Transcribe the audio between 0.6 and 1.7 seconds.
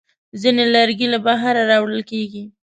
لرګي له بهره